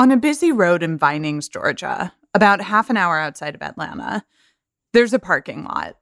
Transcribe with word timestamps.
On 0.00 0.10
a 0.10 0.16
busy 0.16 0.50
road 0.50 0.82
in 0.82 0.96
Vinings, 0.96 1.46
Georgia, 1.46 2.14
about 2.32 2.62
half 2.62 2.88
an 2.88 2.96
hour 2.96 3.18
outside 3.18 3.54
of 3.54 3.60
Atlanta, 3.60 4.24
there's 4.94 5.12
a 5.12 5.18
parking 5.18 5.64
lot. 5.64 5.98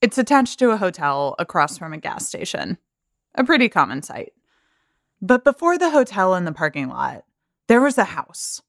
It's 0.00 0.16
attached 0.16 0.58
to 0.60 0.70
a 0.70 0.78
hotel 0.78 1.34
across 1.38 1.76
from 1.76 1.92
a 1.92 1.98
gas 1.98 2.26
station. 2.26 2.78
A 3.34 3.44
pretty 3.44 3.68
common 3.68 4.00
sight. 4.00 4.32
But 5.20 5.44
before 5.44 5.76
the 5.76 5.90
hotel 5.90 6.32
and 6.32 6.46
the 6.46 6.52
parking 6.52 6.88
lot, 6.88 7.24
there 7.68 7.82
was 7.82 7.98
a 7.98 8.04
house. 8.04 8.62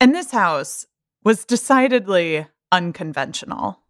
And 0.00 0.14
this 0.14 0.30
house 0.30 0.86
was 1.24 1.44
decidedly 1.44 2.46
unconventional. 2.70 3.80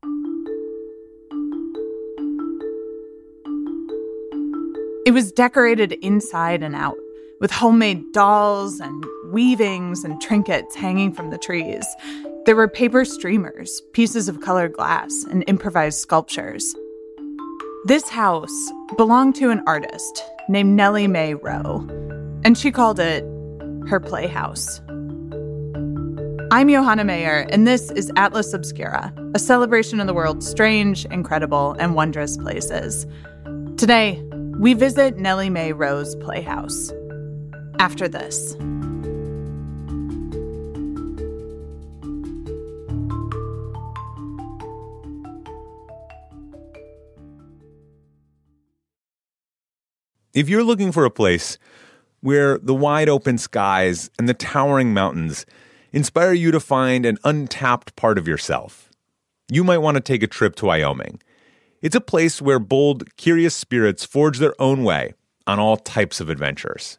It 5.05 5.13
was 5.13 5.31
decorated 5.31 5.93
inside 5.93 6.63
and 6.63 6.75
out 6.75 6.97
with 7.41 7.51
homemade 7.51 8.13
dolls 8.13 8.81
and 8.81 9.05
weavings 9.31 10.05
and 10.05 10.21
trinkets 10.21 10.75
hanging 10.75 11.13
from 11.13 11.31
the 11.31 11.39
trees. 11.39 11.87
There 12.45 12.57
were 12.57 12.69
paper 12.69 13.05
streamers, 13.05 13.83
pieces 13.93 14.29
of 14.29 14.41
colored 14.41 14.73
glass, 14.73 15.25
and 15.31 15.45
improvised 15.47 15.99
sculptures. 15.99 16.75
This 17.87 18.09
house 18.09 18.71
belonged 18.97 19.35
to 19.37 19.51
an 19.51 19.63
artist 19.67 20.23
named 20.49 20.77
Nellie 20.77 21.09
Mae 21.09 21.35
Rowe, 21.35 21.87
and 22.45 22.57
she 22.57 22.71
called 22.71 23.01
it 23.01 23.25
her 23.89 24.01
playhouse. 24.01 24.81
I'm 26.53 26.69
Johanna 26.69 27.05
Mayer, 27.05 27.47
and 27.51 27.67
this 27.67 27.91
is 27.91 28.13
Atlas 28.17 28.53
Obscura, 28.53 29.13
a 29.35 29.39
celebration 29.39 30.01
of 30.01 30.07
the 30.07 30.15
world's 30.15 30.49
strange, 30.49 31.05
incredible, 31.07 31.75
and 31.81 31.95
wondrous 31.95 32.37
places. 32.37 33.07
Today, 33.77 34.23
we 34.59 34.73
visit 34.73 35.17
Nellie 35.17 35.51
Mae 35.51 35.73
Rowe's 35.73 36.15
Playhouse. 36.17 36.93
After 37.79 38.09
this. 38.09 38.57
If 50.37 50.51
you're 50.51 50.65
looking 50.65 50.93
for 50.93 51.07
a 51.07 51.11
place 51.11 51.57
where 52.21 52.59
the 52.59 52.75
wide 52.75 53.09
open 53.09 53.39
skies 53.39 54.11
and 54.19 54.29
the 54.29 54.35
towering 54.35 54.93
mountains 54.93 55.47
inspire 55.93 56.35
you 56.35 56.51
to 56.51 56.61
find 56.61 57.07
an 57.07 57.17
untapped 57.25 57.97
part 57.97 58.19
of 58.19 58.29
yourself, 58.29 58.91
you 59.51 59.65
might 59.65 59.79
want 59.79 59.95
to 59.97 60.03
take 60.03 60.23
a 60.23 60.27
trip 60.27 60.55
to 60.57 60.67
Wyoming. 60.67 61.23
It's 61.81 61.97
a 61.97 62.03
place 62.03 62.43
where 62.43 62.59
bold, 62.59 63.17
curious 63.17 63.55
spirits 63.55 64.05
forge 64.05 64.39
their 64.39 64.55
own 64.61 64.85
way 64.85 65.15
on 65.47 65.59
all 65.59 65.79
types 65.79 66.21
of 66.21 66.29
adventures. 66.29 66.99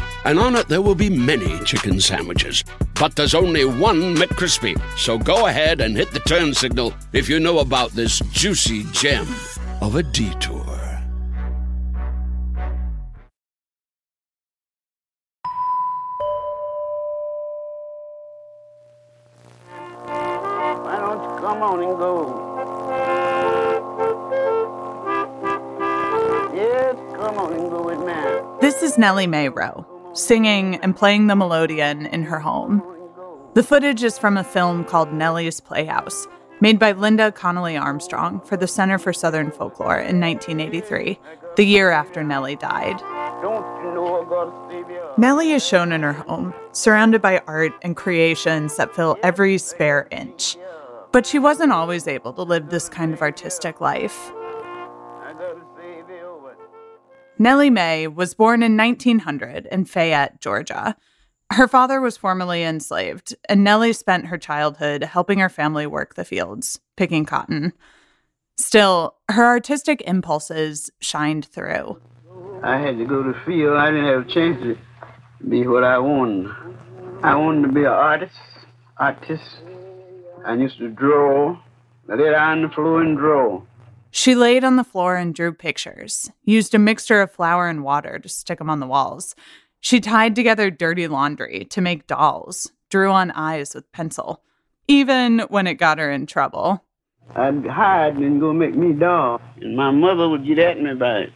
and 0.25 0.39
on 0.39 0.55
it 0.55 0.67
there 0.67 0.81
will 0.81 0.95
be 0.95 1.09
many 1.09 1.59
chicken 1.65 1.99
sandwiches. 1.99 2.63
But 2.95 3.15
there's 3.15 3.33
only 3.33 3.65
one 3.65 4.15
McCrispy. 4.15 4.79
So 4.97 5.17
go 5.17 5.47
ahead 5.47 5.81
and 5.81 5.97
hit 5.97 6.11
the 6.11 6.19
turn 6.19 6.53
signal 6.53 6.93
if 7.13 7.27
you 7.27 7.39
know 7.39 7.59
about 7.59 7.91
this 7.91 8.19
juicy 8.31 8.83
gem 8.91 9.27
of 9.81 9.95
a 9.95 10.03
detour. 10.03 10.61
Why 20.83 20.97
don't 20.99 21.23
you 21.23 21.39
come 21.41 21.61
on 21.63 21.83
and 21.83 21.97
go? 21.97 22.47
Yes, 26.53 26.95
come 27.15 27.37
on 27.39 27.53
and 27.53 27.69
go 27.69 27.81
with 27.83 27.99
me. 27.99 28.13
This 28.61 28.83
is 28.83 28.97
Nellie 28.97 29.25
Mae 29.25 29.49
Rowe, 29.49 29.85
singing 30.13 30.75
and 30.75 30.95
playing 30.95 31.27
the 31.27 31.35
melodeon 31.35 32.11
in 32.11 32.23
her 32.23 32.39
home. 32.39 32.83
The 33.53 33.63
footage 33.63 34.03
is 34.03 34.17
from 34.17 34.37
a 34.37 34.43
film 34.43 34.85
called 34.85 35.13
Nellie's 35.13 35.59
Playhouse, 35.59 36.27
made 36.61 36.79
by 36.79 36.91
Linda 36.91 37.31
Connolly 37.31 37.75
Armstrong 37.75 38.39
for 38.41 38.55
the 38.55 38.67
Center 38.67 38.97
for 38.97 39.11
Southern 39.11 39.51
Folklore 39.51 39.99
in 39.99 40.19
1983, 40.19 41.19
the 41.55 41.65
year 41.65 41.91
after 41.91 42.23
Nellie 42.23 42.55
died. 42.55 43.01
Nellie 45.17 45.51
is 45.51 45.65
shown 45.65 45.91
in 45.91 46.03
her 46.03 46.13
home, 46.13 46.53
surrounded 46.71 47.21
by 47.21 47.41
art 47.47 47.73
and 47.81 47.95
creations 47.95 48.77
that 48.77 48.95
fill 48.95 49.17
every 49.23 49.57
spare 49.57 50.07
inch. 50.11 50.55
But 51.11 51.25
she 51.25 51.39
wasn't 51.39 51.73
always 51.73 52.07
able 52.07 52.31
to 52.33 52.43
live 52.43 52.69
this 52.69 52.87
kind 52.87 53.13
of 53.13 53.21
artistic 53.21 53.81
life. 53.81 54.31
Nellie 57.41 57.71
Mae 57.71 58.05
was 58.05 58.35
born 58.35 58.61
in 58.61 58.77
1900 58.77 59.65
in 59.71 59.85
Fayette, 59.85 60.39
Georgia. 60.41 60.95
Her 61.51 61.67
father 61.67 61.99
was 61.99 62.15
formerly 62.15 62.61
enslaved, 62.61 63.35
and 63.49 63.63
Nellie 63.63 63.93
spent 63.93 64.27
her 64.27 64.37
childhood 64.37 65.01
helping 65.01 65.39
her 65.39 65.49
family 65.49 65.87
work 65.87 66.13
the 66.13 66.23
fields, 66.23 66.79
picking 66.97 67.25
cotton. 67.25 67.73
Still, 68.57 69.15
her 69.27 69.43
artistic 69.43 70.03
impulses 70.05 70.91
shined 70.99 71.45
through. 71.45 71.99
I 72.61 72.77
had 72.77 72.99
to 72.99 73.05
go 73.05 73.23
to 73.23 73.33
field. 73.43 73.75
I 73.75 73.89
didn't 73.89 74.05
have 74.05 74.27
a 74.27 74.31
chance 74.31 74.61
to 74.61 74.77
be 75.49 75.65
what 75.65 75.83
I 75.83 75.97
wanted. 75.97 76.51
I 77.23 77.35
wanted 77.35 77.63
to 77.63 77.73
be 77.73 77.81
an 77.81 77.87
artist, 77.87 78.37
artist. 78.97 79.63
I 80.45 80.53
used 80.53 80.77
to 80.77 80.89
draw. 80.89 81.59
Lay 82.07 82.35
on 82.35 82.61
the 82.61 82.69
floor 82.69 83.01
and 83.01 83.17
draw. 83.17 83.63
She 84.11 84.35
laid 84.35 84.63
on 84.65 84.75
the 84.75 84.83
floor 84.83 85.15
and 85.15 85.33
drew 85.33 85.53
pictures, 85.53 86.29
used 86.43 86.75
a 86.75 86.79
mixture 86.79 87.21
of 87.21 87.31
flour 87.31 87.69
and 87.69 87.83
water 87.83 88.19
to 88.19 88.29
stick 88.29 88.59
them 88.59 88.69
on 88.69 88.81
the 88.81 88.87
walls. 88.87 89.35
She 89.79 90.01
tied 90.01 90.35
together 90.35 90.69
dirty 90.69 91.07
laundry 91.07 91.65
to 91.69 91.81
make 91.81 92.07
dolls, 92.07 92.71
drew 92.89 93.09
on 93.09 93.31
eyes 93.31 93.73
with 93.73 93.91
pencil, 93.93 94.43
even 94.87 95.39
when 95.47 95.65
it 95.65 95.75
got 95.75 95.97
her 95.97 96.11
in 96.11 96.25
trouble. 96.25 96.83
I'd 97.35 97.65
hide 97.65 98.17
and 98.17 98.41
go 98.41 98.51
make 98.51 98.75
me 98.75 98.91
doll. 98.93 99.39
And 99.61 99.77
my 99.77 99.91
mother 99.91 100.27
would 100.27 100.45
get 100.45 100.59
at 100.59 100.81
me 100.81 100.91
about 100.91 101.21
it. 101.21 101.33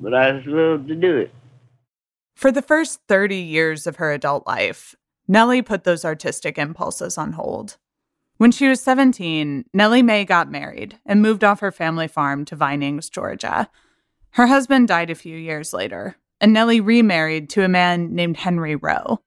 But 0.00 0.14
I 0.14 0.32
just 0.32 0.46
loved 0.46 0.88
to 0.88 0.94
do 0.94 1.18
it. 1.18 1.32
For 2.34 2.50
the 2.50 2.62
first 2.62 3.00
30 3.08 3.36
years 3.36 3.86
of 3.86 3.96
her 3.96 4.12
adult 4.12 4.46
life, 4.46 4.94
Nellie 5.28 5.62
put 5.62 5.84
those 5.84 6.04
artistic 6.04 6.58
impulses 6.58 7.18
on 7.18 7.32
hold. 7.32 7.76
When 8.38 8.52
she 8.52 8.68
was 8.68 8.82
17, 8.82 9.64
Nellie 9.72 10.02
Mae 10.02 10.24
got 10.26 10.50
married 10.50 10.98
and 11.06 11.22
moved 11.22 11.42
off 11.42 11.60
her 11.60 11.72
family 11.72 12.06
farm 12.06 12.44
to 12.46 12.56
Vinings, 12.56 13.08
Georgia. 13.08 13.70
Her 14.30 14.46
husband 14.46 14.88
died 14.88 15.08
a 15.08 15.14
few 15.14 15.36
years 15.36 15.72
later, 15.72 16.16
and 16.38 16.52
Nellie 16.52 16.80
remarried 16.80 17.48
to 17.50 17.64
a 17.64 17.68
man 17.68 18.14
named 18.14 18.36
Henry 18.36 18.76
Rowe. 18.76 19.22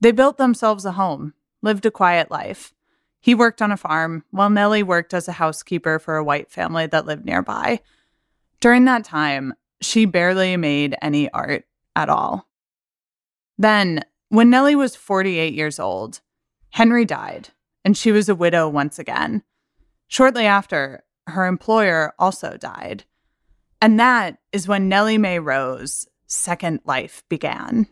They 0.00 0.12
built 0.12 0.38
themselves 0.38 0.86
a 0.86 0.92
home, 0.92 1.34
lived 1.60 1.84
a 1.84 1.90
quiet 1.90 2.30
life. 2.30 2.72
He 3.20 3.34
worked 3.34 3.60
on 3.60 3.70
a 3.70 3.76
farm, 3.76 4.24
while 4.30 4.48
Nellie 4.48 4.82
worked 4.82 5.12
as 5.12 5.28
a 5.28 5.32
housekeeper 5.32 5.98
for 5.98 6.16
a 6.16 6.24
white 6.24 6.50
family 6.50 6.86
that 6.86 7.04
lived 7.04 7.26
nearby. 7.26 7.80
During 8.60 8.86
that 8.86 9.04
time, 9.04 9.52
she 9.82 10.06
barely 10.06 10.56
made 10.56 10.96
any 11.02 11.30
art 11.32 11.66
at 11.94 12.08
all. 12.08 12.48
Then, 13.58 14.04
when 14.30 14.48
Nellie 14.48 14.76
was 14.76 14.96
48 14.96 15.52
years 15.52 15.78
old, 15.78 16.20
Henry 16.70 17.04
died, 17.04 17.50
and 17.88 17.96
she 17.96 18.12
was 18.12 18.28
a 18.28 18.34
widow 18.34 18.68
once 18.68 18.98
again. 18.98 19.42
Shortly 20.08 20.44
after, 20.44 21.04
her 21.26 21.46
employer 21.46 22.12
also 22.18 22.58
died. 22.58 23.04
And 23.80 23.98
that 23.98 24.36
is 24.52 24.68
when 24.68 24.90
Nellie 24.90 25.16
Mae 25.16 25.38
Rowe's 25.38 26.06
second 26.26 26.80
life 26.84 27.22
began. 27.30 27.86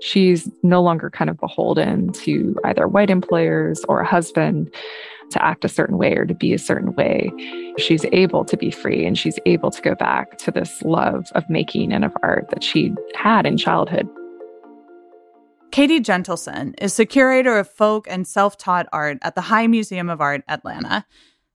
she's 0.00 0.48
no 0.62 0.82
longer 0.82 1.10
kind 1.10 1.30
of 1.30 1.38
beholden 1.38 2.12
to 2.12 2.56
either 2.64 2.86
white 2.88 3.10
employers 3.10 3.84
or 3.88 4.00
a 4.00 4.06
husband 4.06 4.72
to 5.30 5.44
act 5.44 5.64
a 5.64 5.68
certain 5.68 5.96
way 5.96 6.14
or 6.14 6.24
to 6.24 6.34
be 6.34 6.52
a 6.52 6.58
certain 6.58 6.92
way. 6.94 7.32
She's 7.78 8.04
able 8.12 8.44
to 8.44 8.56
be 8.56 8.70
free 8.70 9.04
and 9.06 9.18
she's 9.18 9.38
able 9.46 9.70
to 9.70 9.82
go 9.82 9.94
back 9.94 10.38
to 10.38 10.50
this 10.52 10.82
love 10.82 11.26
of 11.36 11.48
making 11.48 11.92
and 11.92 12.04
of 12.04 12.16
art 12.22 12.48
that 12.50 12.62
she 12.62 12.92
had 13.14 13.44
in 13.44 13.56
childhood. 13.56 14.08
Katie 15.72 16.00
Jentleson 16.00 16.74
is 16.82 16.98
the 16.98 17.06
curator 17.06 17.58
of 17.58 17.66
folk 17.66 18.06
and 18.08 18.28
self 18.28 18.58
taught 18.58 18.86
art 18.92 19.16
at 19.22 19.34
the 19.34 19.40
High 19.40 19.66
Museum 19.66 20.10
of 20.10 20.20
Art, 20.20 20.44
Atlanta. 20.46 21.06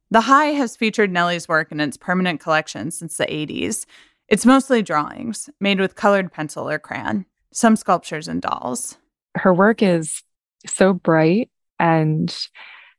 The 0.09 0.21
High 0.21 0.47
has 0.47 0.75
featured 0.75 1.11
Nellie's 1.11 1.47
work 1.47 1.71
in 1.71 1.79
its 1.79 1.97
permanent 1.97 2.39
collection 2.39 2.89
since 2.89 3.17
the 3.17 3.27
80s. 3.27 3.85
It's 4.27 4.43
mostly 4.43 4.81
drawings 4.81 5.51
made 5.59 5.79
with 5.79 5.95
colored 5.95 6.33
pencil 6.33 6.67
or 6.67 6.79
crayon, 6.79 7.27
some 7.51 7.75
sculptures 7.75 8.27
and 8.27 8.41
dolls. 8.41 8.97
Her 9.35 9.53
work 9.53 9.83
is 9.83 10.23
so 10.65 10.93
bright 10.93 11.51
and 11.79 12.35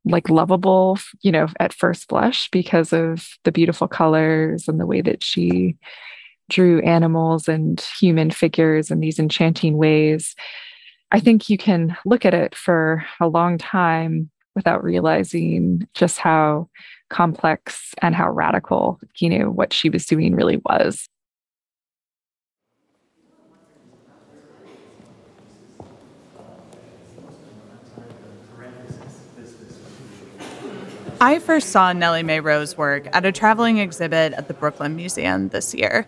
like 0.04 0.30
lovable, 0.30 1.00
you 1.22 1.32
know, 1.32 1.48
at 1.58 1.72
first 1.72 2.06
blush 2.06 2.48
because 2.50 2.92
of 2.92 3.28
the 3.42 3.50
beautiful 3.50 3.88
colors 3.88 4.68
and 4.68 4.78
the 4.78 4.86
way 4.86 5.00
that 5.00 5.24
she 5.24 5.76
drew 6.48 6.80
animals 6.82 7.48
and 7.48 7.80
human 7.98 8.30
figures 8.30 8.92
in 8.92 9.00
these 9.00 9.18
enchanting 9.18 9.76
ways. 9.76 10.36
I 11.10 11.20
think 11.20 11.48
you 11.48 11.56
can 11.56 11.96
look 12.04 12.26
at 12.26 12.34
it 12.34 12.54
for 12.54 13.04
a 13.18 13.28
long 13.28 13.56
time 13.56 14.30
without 14.54 14.84
realizing 14.84 15.88
just 15.94 16.18
how 16.18 16.68
complex 17.08 17.94
and 18.02 18.14
how 18.14 18.30
radical, 18.30 19.00
you 19.18 19.30
know, 19.30 19.50
what 19.50 19.72
she 19.72 19.88
was 19.88 20.04
doing 20.04 20.34
really 20.34 20.60
was. 20.66 21.08
I 31.20 31.40
first 31.40 31.70
saw 31.70 31.92
Nellie 31.92 32.22
Mae 32.22 32.38
Rowe's 32.38 32.76
work 32.76 33.08
at 33.12 33.24
a 33.24 33.32
traveling 33.32 33.78
exhibit 33.78 34.34
at 34.34 34.46
the 34.46 34.54
Brooklyn 34.54 34.94
Museum 34.94 35.48
this 35.48 35.74
year. 35.74 36.06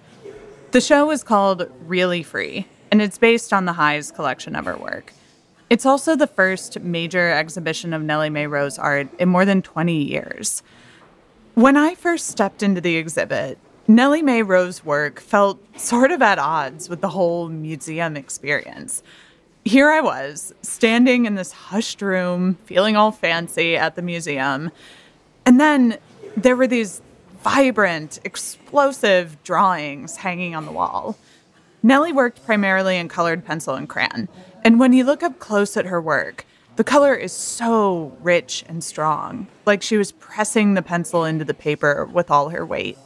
The 0.70 0.80
show 0.80 1.06
was 1.06 1.24
called 1.24 1.68
Really 1.86 2.22
Free, 2.22 2.68
and 2.90 3.00
it's 3.00 3.18
based 3.18 3.52
on 3.52 3.64
the 3.64 3.74
High's 3.74 4.10
collection 4.10 4.56
of 4.56 4.64
her 4.64 4.76
work. 4.76 5.12
It's 5.68 5.86
also 5.86 6.16
the 6.16 6.26
first 6.26 6.80
major 6.80 7.30
exhibition 7.30 7.92
of 7.92 8.02
Nellie 8.02 8.30
Mae 8.30 8.46
Rowe's 8.46 8.78
art 8.78 9.08
in 9.18 9.28
more 9.28 9.44
than 9.44 9.62
20 9.62 10.02
years. 10.02 10.62
When 11.54 11.76
I 11.76 11.94
first 11.94 12.26
stepped 12.26 12.62
into 12.62 12.80
the 12.80 12.96
exhibit, 12.96 13.58
Nellie 13.86 14.22
Mae 14.22 14.42
Rowe's 14.42 14.84
work 14.84 15.20
felt 15.20 15.58
sort 15.78 16.10
of 16.10 16.22
at 16.22 16.38
odds 16.38 16.88
with 16.88 17.00
the 17.00 17.08
whole 17.08 17.48
museum 17.48 18.16
experience. 18.16 19.02
Here 19.64 19.90
I 19.90 20.00
was, 20.00 20.54
standing 20.62 21.26
in 21.26 21.34
this 21.34 21.52
hushed 21.52 22.00
room, 22.00 22.54
feeling 22.64 22.96
all 22.96 23.12
fancy 23.12 23.76
at 23.76 23.94
the 23.94 24.02
museum, 24.02 24.70
and 25.44 25.60
then 25.60 25.98
there 26.36 26.56
were 26.56 26.66
these 26.66 27.02
vibrant, 27.42 28.20
explosive 28.24 29.42
drawings 29.44 30.16
hanging 30.16 30.54
on 30.54 30.66
the 30.66 30.72
wall. 30.72 31.16
Nellie 31.82 32.12
worked 32.12 32.44
primarily 32.44 32.96
in 32.96 33.08
colored 33.08 33.44
pencil 33.44 33.74
and 33.74 33.88
crayon, 33.88 34.28
and 34.62 34.78
when 34.78 34.92
you 34.92 35.04
look 35.04 35.22
up 35.22 35.38
close 35.38 35.76
at 35.76 35.86
her 35.86 36.00
work, 36.00 36.44
the 36.76 36.84
color 36.84 37.14
is 37.14 37.32
so 37.32 38.16
rich 38.20 38.64
and 38.68 38.84
strong, 38.84 39.46
like 39.64 39.82
she 39.82 39.96
was 39.96 40.12
pressing 40.12 40.74
the 40.74 40.82
pencil 40.82 41.24
into 41.24 41.44
the 41.44 41.54
paper 41.54 42.04
with 42.12 42.30
all 42.30 42.50
her 42.50 42.66
weight. 42.66 42.98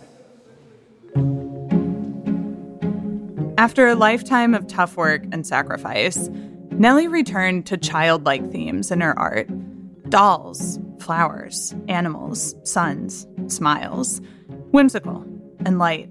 After 3.56 3.86
a 3.86 3.94
lifetime 3.94 4.54
of 4.54 4.66
tough 4.66 4.96
work 4.96 5.22
and 5.30 5.46
sacrifice, 5.46 6.28
Nellie 6.70 7.08
returned 7.08 7.66
to 7.66 7.76
childlike 7.76 8.50
themes 8.50 8.90
in 8.90 9.00
her 9.00 9.16
art 9.18 9.48
dolls, 10.10 10.78
flowers, 11.00 11.74
animals, 11.88 12.54
suns, 12.62 13.26
smiles, 13.46 14.20
whimsical 14.70 15.24
and 15.64 15.78
light. 15.78 16.08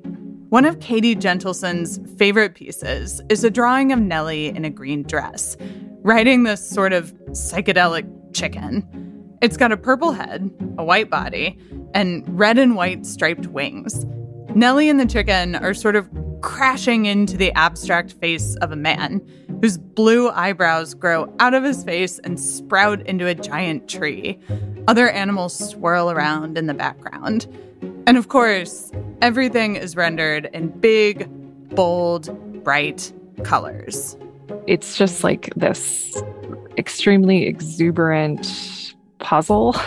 One 0.54 0.66
of 0.66 0.80
Katie 0.80 1.16
Jentleson's 1.16 2.00
favorite 2.16 2.54
pieces 2.54 3.24
is 3.28 3.44
a 3.44 3.50
drawing 3.50 3.92
of 3.92 3.98
Nellie 3.98 4.50
in 4.50 4.66
a 4.66 4.70
green 4.70 5.02
dress, 5.02 5.58
riding 6.04 6.44
this 6.44 6.70
sort 6.70 6.94
of 6.94 7.12
psychedelic 7.32 8.08
chicken. 8.36 8.88
It's 9.42 9.58
got 9.58 9.72
a 9.72 9.78
purple 9.78 10.12
head, 10.12 10.52
a 10.78 10.84
white 10.84 11.10
body, 11.10 11.58
and 11.96 12.24
red 12.38 12.60
and 12.60 12.76
white 12.76 13.08
striped 13.08 13.48
wings. 13.48 14.06
Nellie 14.54 14.90
and 14.90 15.00
the 15.00 15.08
chicken 15.08 15.56
are 15.56 15.74
sort 15.74 15.96
of 15.96 16.08
crashing 16.42 17.08
into 17.08 17.36
the 17.36 17.52
abstract 17.54 18.14
face 18.14 18.56
of 18.58 18.72
a 18.72 18.76
man 18.76 19.28
whose 19.60 19.80
blue 19.80 20.30
eyebrows 20.30 20.94
grow 20.94 21.34
out 21.40 21.56
of 21.56 21.64
his 21.64 21.84
face 21.84 22.20
and 22.20 22.40
sprout 22.40 23.02
into 23.08 23.26
a 23.26 23.34
giant 23.34 23.90
tree. 23.90 24.40
Other 24.88 25.10
animals 25.10 25.58
swirl 25.72 26.12
around 26.12 26.60
in 26.60 26.68
the 26.68 26.76
background. 26.76 27.48
And 28.06 28.18
of 28.18 28.28
course, 28.28 28.92
everything 29.22 29.76
is 29.76 29.96
rendered 29.96 30.50
in 30.54 30.70
big, 30.80 31.28
bold, 31.76 32.64
bright 32.64 33.12
colors. 33.44 34.18
It's 34.68 34.98
just 34.98 35.24
like 35.24 35.54
this 35.56 36.22
extremely 36.78 37.46
exuberant 37.46 38.94
puzzle 39.20 39.76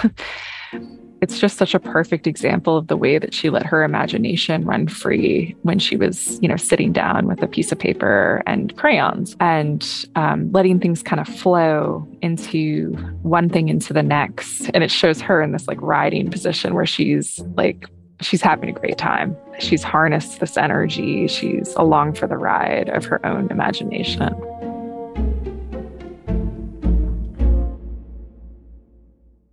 it's 1.23 1.39
just 1.39 1.57
such 1.57 1.75
a 1.75 1.81
perfect 1.81 2.27
example 2.27 2.77
of 2.77 2.89
the 2.89 2.97
way 2.97 3.19
that 3.19 3.33
she 3.33 3.51
let 3.51 3.65
her 3.65 3.83
imagination 3.83 4.65
run 4.65 4.87
free 4.87 5.57
when 5.63 5.79
she 5.79 5.97
was, 5.97 6.39
you 6.43 6.49
know, 6.49 6.57
sitting 6.57 6.93
down 6.93 7.27
with 7.27 7.43
a 7.43 7.47
piece 7.47 7.73
of 7.73 7.79
paper 7.79 8.43
and 8.47 8.77
crayons 8.77 9.35
and 9.41 10.07
um, 10.15 10.51
letting 10.53 10.79
things 10.79 11.03
kind 11.03 11.21
of 11.21 11.27
flow 11.27 12.07
into 12.23 12.93
one 13.23 13.49
thing 13.49 13.69
into 13.69 13.93
the 13.93 14.03
next. 14.03 14.71
And 14.75 14.85
it 14.85 14.91
shows 14.91 15.21
her 15.21 15.41
in 15.43 15.53
this 15.53 15.67
like 15.67 15.81
riding 15.81 16.31
position 16.31 16.75
where 16.75 16.87
she's 16.87 17.41
like, 17.57 17.87
she's 18.21 18.43
having 18.43 18.69
a 18.69 18.73
great 18.73 18.99
time. 18.99 19.37
She's 19.59 19.83
harnessed 19.83 20.41
this 20.41 20.57
energy. 20.57 21.29
She's 21.29 21.75
along 21.75 22.15
for 22.15 22.27
the 22.27 22.37
ride 22.37 22.89
of 22.89 23.05
her 23.07 23.25
own 23.25 23.51
imagination. 23.51 24.35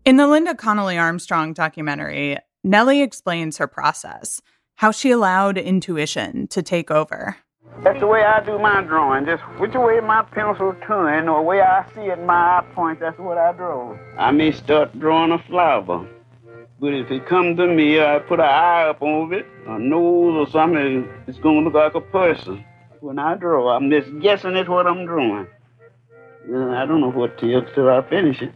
In 0.05 0.17
the 0.17 0.27
Linda 0.27 0.53
Connolly 0.53 0.97
Armstrong 0.97 1.53
documentary, 1.53 2.37
Nellie 2.63 3.01
explains 3.01 3.57
her 3.57 3.67
process, 3.67 4.41
how 4.75 4.91
she 4.91 5.11
allowed 5.11 5.57
intuition 5.57 6.47
to 6.47 6.61
take 6.61 6.91
over. 6.91 7.37
That's 7.83 7.99
the 7.99 8.07
way 8.07 8.23
I 8.23 8.43
do 8.45 8.59
my 8.59 8.81
drawing. 8.81 9.25
Just 9.25 9.43
which 9.59 9.73
way 9.73 9.99
my 9.99 10.21
pencil 10.23 10.75
turn 10.85 11.27
or 11.27 11.39
the 11.39 11.43
way 11.43 11.61
I 11.61 11.85
see 11.93 12.01
it, 12.01 12.19
my 12.23 12.33
eye 12.33 12.65
point, 12.73 12.99
that's 12.99 13.17
what 13.17 13.37
I 13.37 13.51
draw. 13.53 13.97
I 14.17 14.31
may 14.31 14.51
start 14.51 14.97
drawing 14.99 15.31
a 15.31 15.39
flower, 15.39 16.07
but 16.83 16.93
if 16.93 17.09
it 17.11 17.25
comes 17.25 17.55
to 17.55 17.65
me, 17.65 18.01
I 18.01 18.19
put 18.19 18.41
an 18.41 18.45
eye 18.45 18.89
up 18.89 19.01
over 19.01 19.35
it, 19.35 19.45
a 19.67 19.79
nose 19.79 20.35
or 20.35 20.51
something, 20.51 21.07
it's 21.27 21.39
going 21.39 21.59
to 21.59 21.69
look 21.69 21.75
like 21.75 21.95
a 21.95 22.01
person. 22.01 22.65
When 22.99 23.17
I 23.19 23.35
draw, 23.35 23.73
I'm 23.73 23.89
just 23.89 24.09
guessing 24.19 24.57
at 24.57 24.67
what 24.67 24.85
I'm 24.85 25.05
drawing. 25.05 25.47
Uh, 26.51 26.71
I 26.71 26.85
don't 26.85 26.99
know 26.99 27.09
what 27.09 27.37
till 27.37 27.63
till 27.73 27.89
I 27.89 28.01
finish 28.09 28.41
it. 28.41 28.51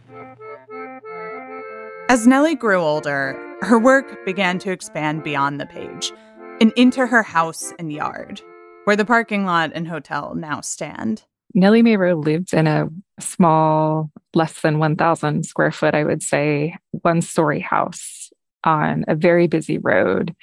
As 2.10 2.26
Nellie 2.26 2.54
grew 2.54 2.76
older, 2.76 3.34
her 3.62 3.78
work 3.78 4.22
began 4.26 4.58
to 4.58 4.72
expand 4.72 5.24
beyond 5.24 5.58
the 5.58 5.64
page 5.64 6.12
and 6.60 6.70
into 6.76 7.06
her 7.06 7.22
house 7.22 7.72
and 7.78 7.90
yard, 7.90 8.42
where 8.84 8.96
the 8.96 9.06
parking 9.06 9.46
lot 9.46 9.72
and 9.74 9.88
hotel 9.88 10.34
now 10.34 10.60
stand. 10.60 11.24
Nellie 11.54 11.82
Mae 11.82 11.96
Rowe 11.96 12.14
lived 12.14 12.52
in 12.52 12.66
a 12.66 12.88
small, 13.18 14.10
less 14.34 14.60
than 14.60 14.78
1,000 14.78 15.44
square 15.44 15.72
foot, 15.72 15.94
I 15.94 16.04
would 16.04 16.22
say, 16.22 16.76
one 17.02 17.22
story 17.22 17.60
house 17.60 18.30
on 18.64 19.04
a 19.08 19.14
very 19.14 19.46
busy 19.46 19.78
road, 19.78 20.34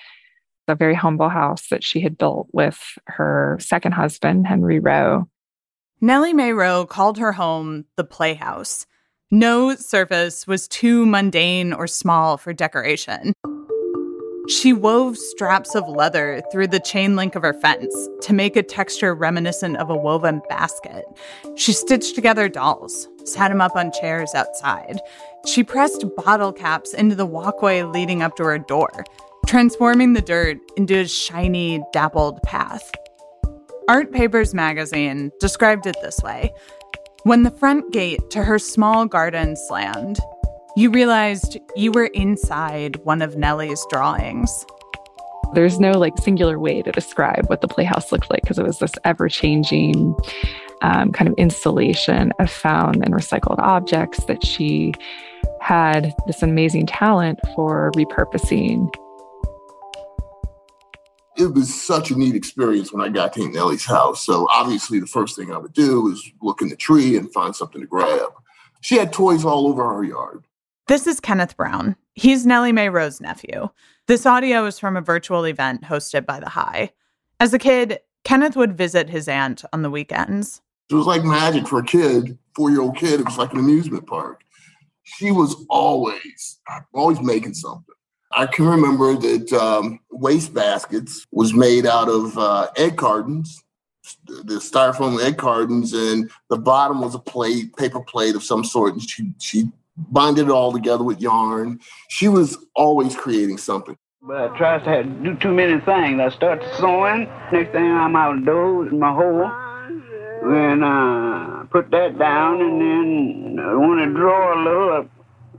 a 0.67 0.75
very 0.75 0.95
humble 0.95 1.29
house 1.29 1.67
that 1.69 1.83
she 1.83 2.01
had 2.01 2.17
built 2.17 2.47
with 2.51 2.79
her 3.05 3.57
second 3.59 3.93
husband, 3.93 4.47
Henry 4.47 4.79
Rowe. 4.79 5.29
Nellie 6.01 6.33
Mae 6.33 6.51
Rowe 6.51 6.85
called 6.85 7.17
her 7.19 7.33
home 7.33 7.85
the 7.97 8.03
Playhouse 8.03 8.85
no 9.31 9.75
surface 9.75 10.45
was 10.45 10.67
too 10.67 11.05
mundane 11.05 11.73
or 11.73 11.87
small 11.87 12.37
for 12.37 12.53
decoration. 12.53 13.33
She 14.47 14.73
wove 14.73 15.17
straps 15.17 15.73
of 15.73 15.87
leather 15.87 16.41
through 16.51 16.67
the 16.67 16.79
chain 16.79 17.15
link 17.15 17.35
of 17.35 17.41
her 17.41 17.53
fence 17.53 17.95
to 18.21 18.33
make 18.33 18.55
a 18.55 18.61
texture 18.61 19.15
reminiscent 19.15 19.77
of 19.77 19.89
a 19.89 19.95
woven 19.95 20.41
basket. 20.49 21.05
She 21.55 21.73
stitched 21.73 22.13
together 22.13 22.47
dolls, 22.47 23.07
sat 23.23 23.49
them 23.49 23.59
up 23.59 23.75
on 23.75 23.91
chairs 23.91 24.35
outside. 24.35 24.99
She 25.47 25.63
pressed 25.63 26.05
bottle 26.15 26.53
caps 26.53 26.93
into 26.93 27.15
the 27.15 27.25
walkway 27.25 27.81
leading 27.81 28.21
up 28.21 28.35
to 28.35 28.43
her 28.43 28.59
door, 28.59 29.03
transforming 29.47 30.13
the 30.13 30.21
dirt 30.21 30.57
into 30.77 30.99
a 30.99 31.07
shiny, 31.07 31.81
dappled 31.91 32.41
path. 32.43 32.91
Art 33.87 34.11
Papers 34.11 34.53
magazine 34.53 35.31
described 35.39 35.87
it 35.87 35.97
this 36.01 36.21
way 36.21 36.53
when 37.23 37.41
the 37.41 37.49
front 37.49 37.91
gate 37.91 38.29
to 38.29 38.43
her 38.43 38.59
small 38.59 39.07
garden 39.07 39.55
slammed, 39.55 40.19
you 40.75 40.89
realized 40.89 41.57
you 41.75 41.91
were 41.91 42.07
inside 42.07 42.97
one 43.05 43.21
of 43.21 43.37
Nellie's 43.37 43.85
drawings. 43.89 44.65
There's 45.53 45.79
no 45.79 45.91
like 45.91 46.17
singular 46.17 46.59
way 46.59 46.81
to 46.81 46.91
describe 46.91 47.47
what 47.47 47.61
the 47.61 47.67
playhouse 47.67 48.11
looked 48.11 48.29
like 48.29 48.41
because 48.41 48.59
it 48.59 48.65
was 48.65 48.79
this 48.79 48.91
ever 49.05 49.29
changing 49.29 50.15
um, 50.81 51.13
kind 51.13 51.29
of 51.29 51.33
installation 51.37 52.33
of 52.39 52.49
found 52.49 52.97
and 53.05 53.13
recycled 53.13 53.59
objects 53.59 54.25
that 54.25 54.45
she 54.45 54.93
had 55.61 56.13
this 56.27 56.43
amazing 56.43 56.85
talent 56.85 57.39
for 57.55 57.91
repurposing 57.95 58.89
it 61.37 61.53
was 61.53 61.73
such 61.85 62.11
a 62.11 62.15
neat 62.15 62.33
experience 62.33 62.93
when 62.93 63.05
I 63.05 63.09
got 63.09 63.33
to 63.33 63.49
Nellie's 63.49 63.83
house. 63.83 64.23
So 64.23 64.47
obviously, 64.49 65.01
the 65.01 65.05
first 65.05 65.35
thing 65.35 65.51
I 65.51 65.57
would 65.57 65.73
do 65.73 66.09
is 66.09 66.31
look 66.41 66.61
in 66.61 66.69
the 66.69 66.77
tree 66.77 67.17
and 67.17 67.29
find 67.33 67.53
something 67.53 67.81
to 67.81 67.87
grab. 67.87 68.29
She 68.79 68.95
had 68.95 69.11
toys 69.11 69.43
all 69.43 69.67
over 69.67 69.95
her 69.95 70.03
yard. 70.05 70.45
This 70.87 71.07
is 71.07 71.19
Kenneth 71.19 71.57
Brown. 71.57 71.95
He's 72.13 72.45
Nellie 72.45 72.71
Mae 72.71 72.89
Rowe's 72.89 73.19
nephew. 73.19 73.69
This 74.05 74.23
audio 74.27 74.67
is 74.67 74.77
from 74.77 74.95
a 74.95 75.01
virtual 75.01 75.43
event 75.45 75.81
hosted 75.81 76.27
by 76.27 76.39
The 76.39 76.49
High. 76.49 76.91
As 77.39 77.55
a 77.55 77.59
kid, 77.59 78.01
Kenneth 78.23 78.55
would 78.55 78.77
visit 78.77 79.09
his 79.09 79.27
aunt 79.27 79.65
on 79.73 79.81
the 79.81 79.89
weekends. 79.89 80.61
It 80.91 80.93
was 80.93 81.07
like 81.07 81.23
magic 81.23 81.67
for 81.67 81.79
a 81.79 81.83
kid, 81.83 82.37
four 82.55 82.69
year 82.69 82.81
old 82.81 82.97
kid. 82.97 83.19
It 83.19 83.25
was 83.25 83.39
like 83.39 83.51
an 83.51 83.57
amusement 83.57 84.05
park. 84.05 84.43
She 85.01 85.31
was 85.31 85.55
always, 85.71 86.59
always 86.93 87.19
making 87.19 87.55
something. 87.55 87.95
I 88.31 88.45
can 88.45 88.65
remember 88.65 89.15
that 89.15 89.53
um, 89.53 89.99
waste 90.11 90.53
baskets 90.53 91.25
was 91.31 91.55
made 91.55 91.87
out 91.87 92.09
of 92.09 92.37
uh, 92.37 92.67
egg 92.77 92.97
cartons, 92.97 93.63
the 94.27 94.59
styrofoam 94.59 95.19
egg 95.19 95.39
cartons, 95.39 95.93
and 95.93 96.29
the 96.51 96.57
bottom 96.57 97.01
was 97.01 97.15
a 97.15 97.19
plate, 97.19 97.75
paper 97.75 98.01
plate 98.01 98.35
of 98.35 98.43
some 98.43 98.63
sort. 98.63 98.93
And 98.93 99.01
she 99.01 99.33
she 99.39 99.71
binded 99.97 100.47
it 100.47 100.51
all 100.51 100.71
together 100.71 101.03
with 101.03 101.21
yarn. 101.21 101.79
She 102.09 102.27
was 102.27 102.57
always 102.75 103.15
creating 103.15 103.57
something. 103.57 103.97
But 104.21 104.51
I 104.51 104.57
try 104.57 104.79
to 104.79 105.03
do 105.03 105.35
too 105.35 105.53
many 105.53 105.79
things. 105.81 106.19
I 106.19 106.29
start 106.29 106.63
sewing. 106.79 107.29
Next 107.51 107.71
thing 107.71 107.85
I'm 107.85 108.15
outdoors 108.15 108.91
in 108.91 108.99
my 108.99 109.13
hole. 109.13 109.51
Then 110.49 110.83
uh, 110.83 111.65
put 111.71 111.91
that 111.91 112.17
down, 112.17 112.61
and 112.61 112.81
then 112.81 113.59
I 113.63 113.73
want 113.75 113.99
to 113.99 114.13
draw 114.13 114.53
a 114.53 114.57
little. 114.63 115.09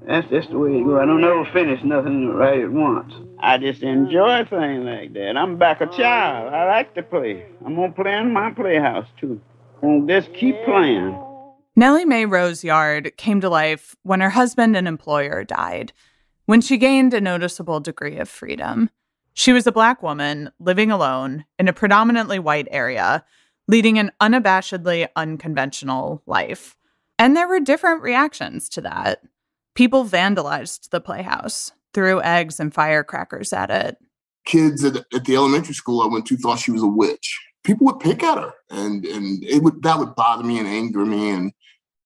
That's 0.06 0.28
just 0.30 0.50
the 0.50 0.58
way 0.58 0.78
it 0.78 0.84
goes. 0.84 1.00
I 1.00 1.06
don't 1.06 1.24
ever 1.24 1.44
finish 1.52 1.82
nothing 1.82 2.28
right 2.28 2.60
at 2.60 2.70
once. 2.70 3.12
I 3.40 3.58
just 3.58 3.82
enjoy 3.82 4.44
things 4.44 4.84
like 4.84 5.12
that. 5.14 5.36
I'm 5.36 5.58
back 5.58 5.80
a 5.80 5.86
child. 5.86 6.54
I 6.54 6.66
like 6.66 6.94
to 6.94 7.02
play. 7.02 7.46
I'm 7.64 7.74
gonna 7.74 7.92
play 7.92 8.16
in 8.16 8.32
my 8.32 8.52
playhouse 8.52 9.06
too. 9.20 9.40
I'm 9.82 10.06
just 10.08 10.32
keep 10.34 10.56
playing. 10.64 11.18
Nellie 11.78 12.06
Mae 12.06 12.24
Rowe's 12.24 12.64
Yard 12.64 13.12
came 13.18 13.42
to 13.42 13.50
life 13.50 13.94
when 14.02 14.22
her 14.22 14.30
husband 14.30 14.74
and 14.78 14.88
employer 14.88 15.44
died, 15.44 15.92
when 16.46 16.62
she 16.62 16.78
gained 16.78 17.12
a 17.12 17.20
noticeable 17.20 17.80
degree 17.80 18.16
of 18.16 18.30
freedom. 18.30 18.88
She 19.34 19.52
was 19.52 19.66
a 19.66 19.72
black 19.72 20.02
woman 20.02 20.50
living 20.58 20.90
alone 20.90 21.44
in 21.58 21.68
a 21.68 21.74
predominantly 21.74 22.38
white 22.38 22.66
area, 22.70 23.26
leading 23.68 23.98
an 23.98 24.10
unabashedly 24.22 25.08
unconventional 25.16 26.22
life. 26.24 26.78
And 27.18 27.36
there 27.36 27.46
were 27.46 27.60
different 27.60 28.00
reactions 28.00 28.70
to 28.70 28.80
that. 28.80 29.20
People 29.74 30.06
vandalized 30.06 30.88
the 30.88 31.00
playhouse, 31.02 31.72
threw 31.92 32.22
eggs 32.22 32.58
and 32.58 32.72
firecrackers 32.72 33.52
at 33.52 33.70
it. 33.70 33.98
Kids 34.46 34.82
at, 34.82 35.04
at 35.12 35.26
the 35.26 35.36
elementary 35.36 35.74
school 35.74 36.00
I 36.00 36.06
went 36.06 36.24
to 36.28 36.38
thought 36.38 36.58
she 36.58 36.70
was 36.70 36.82
a 36.82 36.86
witch. 36.86 37.38
People 37.66 37.86
would 37.86 37.98
pick 37.98 38.22
at 38.22 38.38
her, 38.38 38.52
and 38.70 39.04
and 39.04 39.42
it 39.42 39.62
would 39.62 39.82
that 39.82 39.98
would 39.98 40.14
bother 40.14 40.44
me 40.44 40.58
and 40.58 40.68
anger 40.68 41.04
me. 41.04 41.30
And 41.30 41.52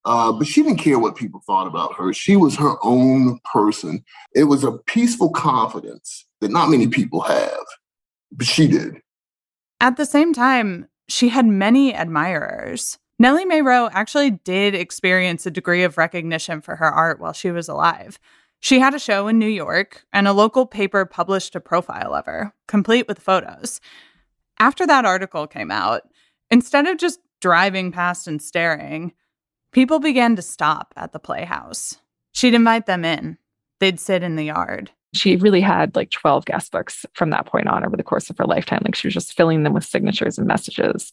uh, 0.07 0.33
but 0.33 0.47
she 0.47 0.63
didn't 0.63 0.79
care 0.79 0.99
what 0.99 1.17
people 1.17 1.43
thought 1.47 1.67
about 1.67 1.95
her. 1.97 2.15
She 2.15 2.35
was 2.35 2.57
her 2.57 2.77
own 2.83 3.39
person. 3.53 4.03
It 4.35 4.45
was 4.45 4.65
a 4.65 4.73
peaceful 4.73 5.31
confidence 5.31 6.27
that 6.41 6.51
not 6.51 6.71
many 6.71 6.89
people 6.89 7.21
have, 7.21 7.65
but 8.33 8.47
she 8.47 8.67
did. 8.69 9.03
At 9.81 9.99
the 9.99 10.07
same 10.07 10.33
time, 10.33 10.89
she 11.09 11.29
had 11.29 11.47
many 11.47 11.95
admirers. 11.95 12.99
Nellie 13.19 13.45
Mae 13.45 13.61
Rowe 13.61 13.91
actually 13.93 14.31
did 14.31 14.75
experience 14.75 15.45
a 15.45 15.51
degree 15.51 15.83
of 15.83 15.99
recognition 15.99 16.63
for 16.63 16.77
her 16.77 16.91
art 16.91 17.21
while 17.21 17.35
she 17.35 17.51
was 17.51 17.69
alive. 17.69 18.19
She 18.61 18.79
had 18.79 18.95
a 18.95 18.99
show 18.99 19.29
in 19.29 19.39
New 19.39 19.49
York, 19.49 20.05
and 20.13 20.27
a 20.27 20.33
local 20.33 20.65
paper 20.65 21.05
published 21.05 21.55
a 21.55 21.61
profile 21.61 22.15
of 22.15 22.27
her, 22.27 22.55
complete 22.67 23.09
with 23.09 23.19
photos. 23.19 23.81
After 24.61 24.87
that 24.87 25.07
article 25.07 25.47
came 25.47 25.71
out, 25.71 26.03
instead 26.51 26.87
of 26.87 26.99
just 26.99 27.19
driving 27.41 27.91
past 27.91 28.29
and 28.29 28.43
staring, 28.43 29.13
people 29.73 30.01
began 30.01 30.37
to 30.37 30.43
stop 30.43 30.93
at 30.99 31.13
the 31.13 31.19
playhouse. 31.19 31.97
She'd 32.33 32.53
invite 32.53 32.85
them 32.85 33.03
in, 33.03 33.39
they'd 33.81 33.99
sit 33.99 34.23
in 34.23 34.37
the 34.37 34.45
yard. 34.45 34.91
She 35.15 35.37
really 35.37 35.63
had 35.63 35.97
like 35.97 36.11
12 36.11 36.45
guest 36.45 36.71
books 36.71 37.07
from 37.15 37.31
that 37.31 37.47
point 37.47 37.69
on 37.69 37.87
over 37.87 37.97
the 37.97 38.05
course 38.05 38.29
of 38.29 38.37
her 38.37 38.45
lifetime. 38.45 38.83
Like 38.85 38.95
she 38.95 39.07
was 39.07 39.15
just 39.15 39.33
filling 39.33 39.63
them 39.63 39.73
with 39.73 39.83
signatures 39.83 40.37
and 40.37 40.47
messages. 40.47 41.11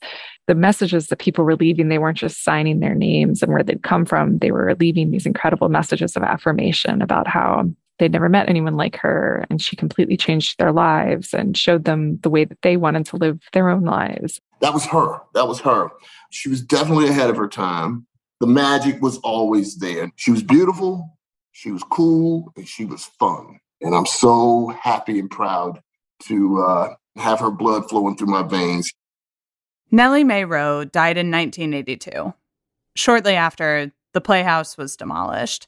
The 0.47 0.53
messages 0.53 1.07
that 1.07 1.17
people 1.17 1.45
were 1.45 1.55
leaving, 1.55 1.87
they 1.87 1.97
weren't 1.99 2.17
just 2.17 2.43
signing 2.43 2.81
their 2.81 2.93
names 2.93 3.41
and 3.41 3.51
where 3.51 3.63
they'd 3.63 3.81
come 3.81 4.05
from. 4.05 4.39
They 4.39 4.51
were 4.51 4.75
leaving 4.77 5.09
these 5.09 5.25
incredible 5.25 5.69
messages 5.69 6.17
of 6.17 6.21
affirmation 6.21 7.01
about 7.01 7.27
how 7.27 7.69
they'd 7.99 8.11
never 8.11 8.29
met 8.29 8.49
anyone 8.49 8.75
like 8.75 8.95
her 8.97 9.45
and 9.49 9.61
she 9.61 9.75
completely 9.75 10.17
changed 10.17 10.57
their 10.57 10.71
lives 10.71 11.33
and 11.33 11.57
showed 11.57 11.85
them 11.85 12.17
the 12.21 12.29
way 12.29 12.45
that 12.45 12.61
they 12.61 12.77
wanted 12.77 13.05
to 13.07 13.17
live 13.17 13.39
their 13.53 13.69
own 13.69 13.83
lives. 13.83 14.39
That 14.61 14.73
was 14.73 14.85
her. 14.85 15.21
That 15.33 15.47
was 15.47 15.59
her. 15.61 15.89
She 16.31 16.49
was 16.49 16.61
definitely 16.61 17.07
ahead 17.07 17.29
of 17.29 17.37
her 17.37 17.47
time. 17.47 18.05
The 18.39 18.47
magic 18.47 19.01
was 19.01 19.17
always 19.19 19.77
there. 19.77 20.11
She 20.15 20.31
was 20.31 20.43
beautiful, 20.43 21.17
she 21.51 21.71
was 21.71 21.83
cool, 21.89 22.51
and 22.55 22.67
she 22.67 22.85
was 22.85 23.05
fun. 23.19 23.59
And 23.81 23.95
I'm 23.95 24.05
so 24.05 24.67
happy 24.79 25.19
and 25.19 25.29
proud 25.29 25.81
to 26.23 26.61
uh, 26.61 26.95
have 27.15 27.39
her 27.39 27.51
blood 27.51 27.89
flowing 27.89 28.15
through 28.15 28.27
my 28.27 28.43
veins. 28.43 28.91
Nellie 29.89 30.23
Mae 30.23 30.43
Rowe 30.43 30.83
died 30.83 31.17
in 31.17 31.31
1982. 31.31 32.33
Shortly 32.95 33.35
after, 33.35 33.91
the 34.13 34.21
Playhouse 34.21 34.77
was 34.77 34.97
demolished. 34.97 35.67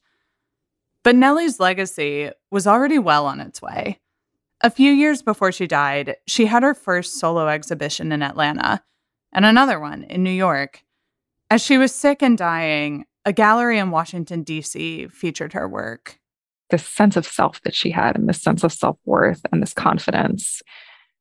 But 1.04 1.16
Nellie's 1.16 1.60
legacy 1.60 2.32
was 2.52 2.68
already 2.68 3.00
well 3.00 3.26
on 3.26 3.40
its 3.40 3.62
way. 3.62 4.00
A 4.62 4.70
few 4.70 4.92
years 4.92 5.22
before 5.22 5.52
she 5.52 5.68
died, 5.68 6.18
she 6.28 6.46
had 6.46 6.64
her 6.64 6.74
first 6.74 7.20
solo 7.20 7.48
exhibition 7.48 8.12
in 8.12 8.22
Atlanta 8.22 8.84
and 9.32 9.46
another 9.46 9.80
one 9.80 10.04
in 10.04 10.24
New 10.24 10.32
York. 10.32 10.84
As 11.50 11.64
she 11.64 11.78
was 11.78 11.96
sick 11.96 12.22
and 12.22 12.38
dying, 12.38 13.06
a 13.26 13.32
gallery 13.32 13.80
in 13.80 13.92
Washington, 13.92 14.44
D.C. 14.44 15.08
featured 15.08 15.54
her 15.54 15.68
work 15.68 16.20
this 16.70 16.86
sense 16.86 17.18
of 17.18 17.26
self 17.26 17.62
that 17.64 17.76
she 17.76 17.92
had 17.92 18.16
and 18.16 18.30
this 18.30 18.42
sense 18.42 18.64
of 18.64 18.72
self 18.72 18.98
worth 19.06 19.42
and 19.52 19.62
this 19.62 19.74
confidence. 19.74 20.62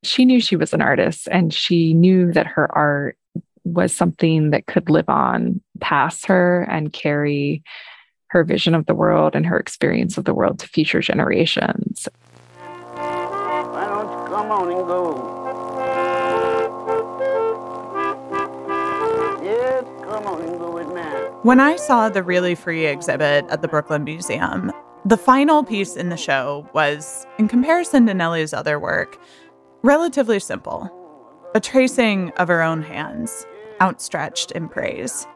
She 0.03 0.25
knew 0.25 0.41
she 0.41 0.57
was 0.57 0.73
an 0.73 0.83
artist 0.83 1.29
and 1.31 1.53
she 1.53 1.95
knew 1.95 2.33
that 2.33 2.47
her 2.47 2.75
art 2.77 3.17
was 3.65 3.93
something 3.93 4.51
that 4.51 4.67
could 4.67 4.89
live 4.89 5.09
on 5.09 5.61
past 5.81 6.27
her 6.27 6.63
and 6.63 6.93
carry 6.93 7.63
her 8.29 8.45
vision 8.45 8.75
of 8.75 8.87
the 8.87 8.95
world 8.95 9.35
and 9.35 9.47
her 9.47 9.59
experience 9.59 10.19
of 10.19 10.25
the 10.25 10.35
world 10.35 10.59
to 10.61 10.69
future 10.69 11.01
generations. 11.01 12.09
Why 12.95 13.87
don't 13.87 14.11
you 14.11 14.27
come 14.29 14.51
on 14.51 14.71
and 14.71 14.87
go? 14.87 15.35
Yes, 19.43 19.85
come 20.05 20.27
on 20.27 20.43
and 20.43 20.59
go 20.59 20.71
with 20.73 20.89
me. 20.89 21.03
When 21.43 21.61
I 21.61 21.77
saw 21.77 22.09
the 22.09 22.23
Really 22.23 22.55
Free 22.55 22.87
exhibit 22.87 23.47
at 23.49 23.63
the 23.63 23.69
Brooklyn 23.69 24.05
Museum, 24.05 24.73
the 25.05 25.17
final 25.17 25.65
piece 25.65 25.97
in 25.97 26.11
the 26.11 26.17
show 26.17 26.69
was, 26.75 27.27
in 27.39 27.49
comparison 27.49 28.07
to 28.07 28.15
Nellie's 28.15 28.53
other 28.53 28.79
work, 28.79 29.19
relatively 29.83 30.41
simple 30.41 30.93
a 31.55 31.61
tracing 31.61 32.31
of 32.33 32.49
her 32.49 32.61
own 32.61 32.83
hands, 32.83 33.47
outstretched 33.81 34.51
in 34.51 34.69
praise. 34.69 35.27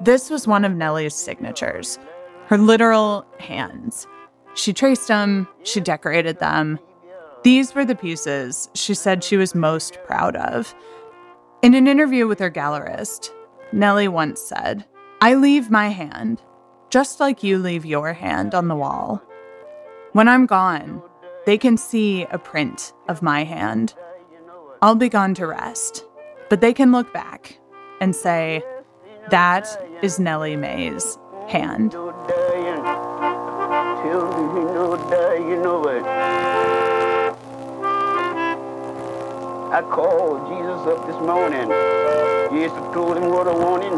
This 0.00 0.30
was 0.30 0.46
one 0.46 0.64
of 0.64 0.74
Nellie's 0.74 1.14
signatures, 1.14 1.98
her 2.46 2.58
literal 2.58 3.26
hands. 3.38 4.06
She 4.54 4.72
traced 4.72 5.08
them, 5.08 5.48
she 5.64 5.80
decorated 5.80 6.38
them. 6.38 6.78
These 7.42 7.74
were 7.74 7.84
the 7.84 7.94
pieces 7.94 8.68
she 8.74 8.94
said 8.94 9.22
she 9.22 9.36
was 9.36 9.54
most 9.54 9.98
proud 10.04 10.36
of. 10.36 10.74
In 11.62 11.74
an 11.74 11.86
interview 11.86 12.26
with 12.26 12.38
her 12.38 12.50
gallerist, 12.50 13.30
Nellie 13.72 14.08
once 14.08 14.40
said, 14.40 14.84
I 15.20 15.34
leave 15.34 15.70
my 15.70 15.88
hand 15.88 16.40
just 16.90 17.20
like 17.20 17.42
you 17.42 17.58
leave 17.58 17.84
your 17.84 18.12
hand 18.12 18.54
on 18.54 18.68
the 18.68 18.76
wall. 18.76 19.22
When 20.12 20.28
I'm 20.28 20.46
gone, 20.46 21.02
they 21.44 21.58
can 21.58 21.76
see 21.76 22.24
a 22.30 22.38
print 22.38 22.92
of 23.08 23.22
my 23.22 23.44
hand. 23.44 23.94
I'll 24.80 24.94
be 24.94 25.08
gone 25.08 25.34
to 25.34 25.46
rest, 25.46 26.04
but 26.48 26.60
they 26.60 26.72
can 26.72 26.92
look 26.92 27.12
back 27.12 27.58
and 28.00 28.14
say, 28.14 28.62
that 29.30 29.66
is 30.02 30.18
Nellie 30.18 30.56
Mae's 30.56 31.18
hand. 31.48 31.94
I 39.70 39.82
called 39.82 40.48
Jesus 40.48 40.80
up 40.86 41.06
this 41.06 41.16
morning. 41.26 41.68
Yes, 42.58 42.72
I 42.72 42.94
told 42.94 43.16
him 43.18 43.28
what 43.30 43.46
I 43.46 43.52
wanted. 43.52 43.92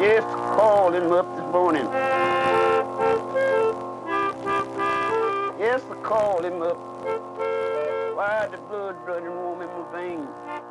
Yes, 0.00 0.22
I 0.24 0.54
called 0.56 0.94
him 0.94 1.10
up 1.12 1.26
this 1.36 1.52
morning. 1.52 1.84
Yes, 5.58 5.82
I 5.90 5.94
called 6.02 6.44
him 6.44 6.62
up. 6.62 6.78
Why 8.14 8.48
the 8.50 8.58
blood 8.68 8.96
running 9.06 9.34
warm 9.34 9.62
in 9.62 9.68
my 9.68 9.84
veins? 9.92 10.63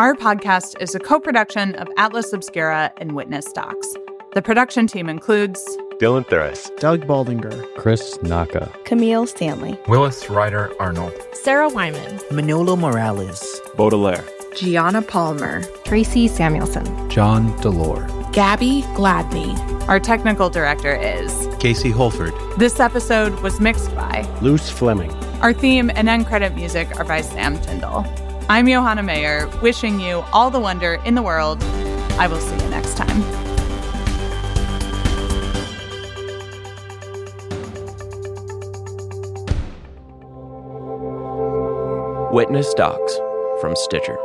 Our 0.00 0.14
podcast 0.14 0.80
is 0.80 0.94
a 0.94 0.98
co 0.98 1.20
production 1.20 1.74
of 1.74 1.86
Atlas 1.98 2.32
Obscura 2.32 2.90
and 2.96 3.12
Witness 3.12 3.52
Docs. 3.52 3.96
The 4.32 4.40
production 4.40 4.86
team 4.86 5.10
includes 5.10 5.62
Dylan 5.98 6.26
Thuras, 6.26 6.74
Doug 6.78 7.02
Baldinger, 7.02 7.66
Chris 7.76 8.18
Naka, 8.22 8.72
Camille 8.86 9.26
Stanley, 9.26 9.78
Willis 9.88 10.30
Ryder 10.30 10.72
Arnold, 10.80 11.12
Sarah 11.34 11.68
Wyman, 11.68 12.18
Manolo 12.30 12.76
Morales, 12.76 13.60
Baudelaire, 13.76 14.24
Gianna 14.56 15.02
Palmer, 15.02 15.62
Tracy 15.84 16.28
Samuelson, 16.28 17.10
John 17.10 17.54
DeLore, 17.58 18.32
Gabby 18.32 18.80
Gladney. 18.94 19.54
Our 19.86 20.00
technical 20.00 20.48
director 20.48 20.94
is 20.94 21.46
Casey 21.58 21.90
Holford. 21.90 22.32
This 22.56 22.80
episode 22.80 23.38
was 23.40 23.60
mixed 23.60 23.94
by 23.94 24.26
Luce 24.40 24.70
Fleming. 24.70 25.12
Our 25.42 25.52
theme 25.52 25.90
and 25.94 26.08
end 26.08 26.26
credit 26.26 26.54
music 26.54 26.98
are 26.98 27.04
by 27.04 27.20
Sam 27.20 27.58
Tindall. 27.58 28.06
I'm 28.50 28.66
Johanna 28.66 29.04
Mayer, 29.04 29.46
wishing 29.62 30.00
you 30.00 30.24
all 30.32 30.50
the 30.50 30.58
wonder 30.58 30.94
in 31.04 31.14
the 31.14 31.22
world. 31.22 31.62
I 32.18 32.26
will 32.26 32.40
see 32.40 32.56
you 32.56 32.68
next 32.68 32.96
time. 32.96 33.20
Witness 42.32 42.74
Docs 42.74 43.20
from 43.60 43.76
Stitcher. 43.76 44.18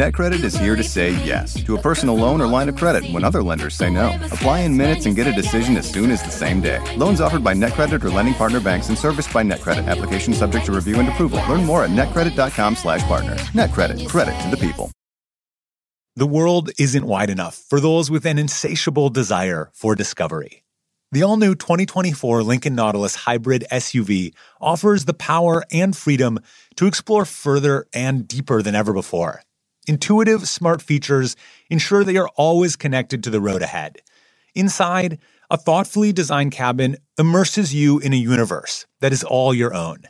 NetCredit 0.00 0.42
is 0.44 0.56
here 0.56 0.76
to 0.76 0.82
say 0.82 1.10
yes 1.26 1.62
to 1.62 1.76
a 1.76 1.78
personal 1.78 2.14
loan 2.14 2.40
or 2.40 2.46
line 2.46 2.70
of 2.70 2.76
credit 2.76 3.04
when 3.12 3.22
other 3.22 3.42
lenders 3.42 3.74
say 3.74 3.90
no. 3.90 4.18
Apply 4.32 4.60
in 4.60 4.74
minutes 4.74 5.04
and 5.04 5.14
get 5.14 5.26
a 5.26 5.32
decision 5.32 5.76
as 5.76 5.86
soon 5.86 6.10
as 6.10 6.22
the 6.22 6.30
same 6.30 6.62
day. 6.62 6.80
Loans 6.96 7.20
offered 7.20 7.44
by 7.44 7.52
NetCredit 7.52 8.02
or 8.02 8.08
lending 8.08 8.32
partner 8.32 8.60
banks 8.60 8.88
and 8.88 8.96
serviced 8.96 9.30
by 9.30 9.42
NetCredit. 9.42 9.86
Application 9.88 10.32
subject 10.32 10.64
to 10.64 10.72
review 10.72 10.98
and 11.00 11.08
approval. 11.10 11.38
Learn 11.50 11.66
more 11.66 11.84
at 11.84 11.90
netcredit.com/partner. 11.90 13.36
NetCredit. 13.52 14.08
Credit 14.08 14.40
to 14.40 14.48
the 14.48 14.56
people. 14.56 14.90
The 16.16 16.26
world 16.26 16.70
isn't 16.78 17.04
wide 17.04 17.28
enough 17.28 17.62
for 17.68 17.78
those 17.78 18.10
with 18.10 18.24
an 18.24 18.38
insatiable 18.38 19.10
desire 19.10 19.70
for 19.74 19.94
discovery. 19.94 20.62
The 21.12 21.24
all 21.24 21.36
new 21.36 21.54
2024 21.54 22.42
Lincoln 22.42 22.74
Nautilus 22.74 23.16
Hybrid 23.26 23.66
SUV 23.70 24.32
offers 24.62 25.04
the 25.04 25.12
power 25.12 25.62
and 25.70 25.94
freedom 25.94 26.38
to 26.76 26.86
explore 26.86 27.26
further 27.26 27.86
and 27.92 28.26
deeper 28.26 28.62
than 28.62 28.74
ever 28.74 28.94
before. 28.94 29.42
Intuitive, 29.90 30.48
smart 30.48 30.80
features 30.80 31.34
ensure 31.68 32.04
they 32.04 32.16
are 32.16 32.28
always 32.36 32.76
connected 32.76 33.24
to 33.24 33.30
the 33.30 33.40
road 33.40 33.60
ahead. 33.60 33.96
Inside, 34.54 35.18
a 35.50 35.56
thoughtfully 35.56 36.12
designed 36.12 36.52
cabin 36.52 36.96
immerses 37.18 37.74
you 37.74 37.98
in 37.98 38.12
a 38.12 38.16
universe 38.16 38.86
that 39.00 39.12
is 39.12 39.24
all 39.24 39.52
your 39.52 39.74
own. 39.74 40.04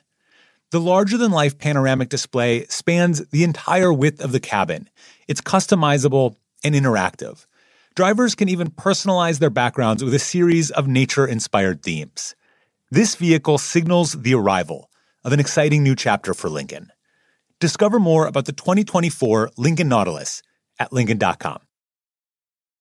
The 0.70 0.82
larger 0.82 1.16
than 1.16 1.32
life 1.32 1.56
panoramic 1.56 2.10
display 2.10 2.66
spans 2.66 3.26
the 3.28 3.42
entire 3.42 3.90
width 3.90 4.22
of 4.22 4.32
the 4.32 4.38
cabin. 4.38 4.90
It's 5.26 5.40
customizable 5.40 6.36
and 6.62 6.74
interactive. 6.74 7.46
Drivers 7.94 8.34
can 8.34 8.50
even 8.50 8.68
personalize 8.68 9.38
their 9.38 9.48
backgrounds 9.48 10.04
with 10.04 10.12
a 10.12 10.18
series 10.18 10.70
of 10.70 10.88
nature 10.88 11.26
inspired 11.26 11.82
themes. 11.82 12.34
This 12.90 13.14
vehicle 13.14 13.56
signals 13.56 14.12
the 14.12 14.34
arrival 14.34 14.90
of 15.24 15.32
an 15.32 15.40
exciting 15.40 15.82
new 15.82 15.96
chapter 15.96 16.34
for 16.34 16.50
Lincoln. 16.50 16.92
Discover 17.60 17.98
more 18.00 18.26
about 18.26 18.46
the 18.46 18.52
2024 18.52 19.52
Lincoln 19.56 19.88
Nautilus 19.88 20.42
at 20.78 20.92
Lincoln.com. 20.92 21.60